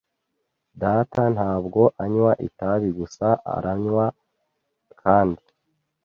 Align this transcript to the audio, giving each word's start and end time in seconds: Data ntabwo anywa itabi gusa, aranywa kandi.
Data 0.81 1.21
ntabwo 1.35 1.81
anywa 2.03 2.31
itabi 2.47 2.89
gusa, 2.99 3.27
aranywa 3.55 4.05
kandi. 5.01 5.43